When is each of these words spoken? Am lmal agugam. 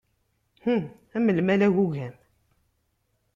Am 1.15 1.27
lmal 1.37 1.61
agugam. 1.67 2.15